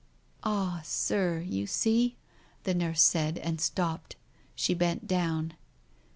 "Ah, 0.43 0.81
Sir, 0.83 1.41
you 1.45 1.67
see?" 1.67 2.15
the 2.63 2.73
nurse 2.73 3.03
said, 3.03 3.37
and 3.37 3.61
stopped. 3.61 4.15
She 4.55 4.73
bent 4.73 5.05
down. 5.05 5.53